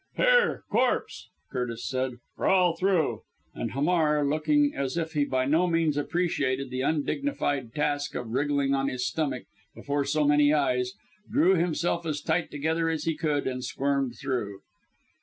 [0.17, 3.21] "Here, corpse!" Curtis said, "crawl through"
[3.53, 8.73] and Hamar, looking as if he by no means appreciated the undignified task of wriggling
[8.73, 9.43] on his stomach
[9.75, 10.93] before so many eyes,
[11.31, 14.61] drew himself as tight together as he could, and squirmed through.